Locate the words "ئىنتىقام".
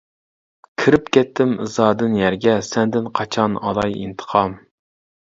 4.01-4.57